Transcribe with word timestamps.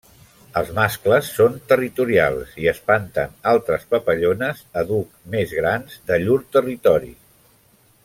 Els 0.59 0.69
mascles 0.77 1.29
són 1.33 1.59
territorials 1.73 2.57
i 2.63 2.71
espanten 2.73 3.37
altres 3.53 3.87
papallones, 3.93 4.67
àdhuc 4.85 5.15
més 5.37 5.57
grans, 5.63 6.03
de 6.11 6.23
llur 6.27 6.43
territori. 6.59 7.17